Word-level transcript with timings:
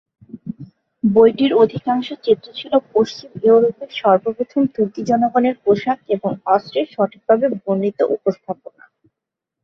বইটির 1.03 1.51
অধিকাংশ 1.63 2.07
চিত্র 2.25 2.47
ছিলো 2.59 2.77
পশ্চিম 2.93 3.29
ইউরোপে 3.43 3.85
সর্বপ্রথম 3.99 4.61
তুর্কি 4.75 5.01
জনগণের 5.09 5.55
পোশাক 5.63 5.99
এবং 6.15 6.31
অস্ত্রের 6.47 6.87
সঠিকভাবে 6.95 7.45
বর্ণিত 7.55 7.99
উপস্থাপনা। 8.15 8.83